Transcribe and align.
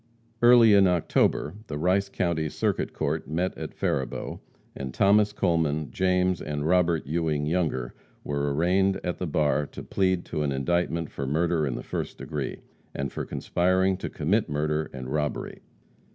Early 0.41 0.73
in 0.73 0.87
October, 0.87 1.53
the 1.67 1.77
Rice 1.77 2.09
County 2.09 2.49
Circuit 2.49 2.91
Court 2.91 3.27
met 3.29 3.55
at 3.55 3.75
Faribault, 3.75 4.39
and 4.75 4.95
Thomas 4.95 5.31
Coleman, 5.31 5.91
James 5.91 6.41
and 6.41 6.65
Robert 6.65 7.05
Ewing 7.05 7.45
Younger 7.45 7.93
were 8.23 8.51
arraigned 8.51 8.99
at 9.03 9.19
the 9.19 9.27
bar 9.27 9.67
to 9.67 9.83
plead 9.83 10.25
to 10.25 10.41
an 10.41 10.51
indictment 10.51 11.11
for 11.11 11.27
murder 11.27 11.67
in 11.67 11.75
the 11.75 11.83
first 11.83 12.17
degree, 12.17 12.61
and 12.95 13.11
for 13.11 13.25
conspiring 13.25 13.95
to 13.97 14.09
commit 14.09 14.49
murder 14.49 14.89
and 14.91 15.07
robbery. 15.13 15.61